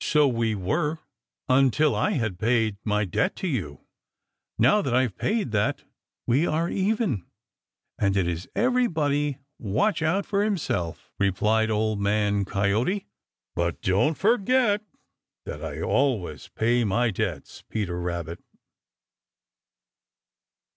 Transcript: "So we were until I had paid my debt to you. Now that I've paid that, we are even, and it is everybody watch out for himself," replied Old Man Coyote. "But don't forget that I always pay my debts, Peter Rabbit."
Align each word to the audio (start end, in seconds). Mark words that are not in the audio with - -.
"So 0.00 0.28
we 0.28 0.54
were 0.54 0.98
until 1.48 1.96
I 1.96 2.12
had 2.12 2.38
paid 2.38 2.76
my 2.84 3.04
debt 3.04 3.34
to 3.38 3.48
you. 3.48 3.80
Now 4.56 4.80
that 4.80 4.94
I've 4.94 5.18
paid 5.18 5.50
that, 5.50 5.82
we 6.28 6.46
are 6.46 6.70
even, 6.70 7.26
and 7.98 8.16
it 8.16 8.28
is 8.28 8.48
everybody 8.54 9.38
watch 9.58 10.00
out 10.00 10.26
for 10.26 10.44
himself," 10.44 11.10
replied 11.18 11.72
Old 11.72 11.98
Man 12.00 12.44
Coyote. 12.44 13.08
"But 13.56 13.82
don't 13.82 14.14
forget 14.14 14.84
that 15.44 15.64
I 15.64 15.80
always 15.82 16.46
pay 16.54 16.84
my 16.84 17.10
debts, 17.10 17.64
Peter 17.68 17.98
Rabbit." 17.98 18.38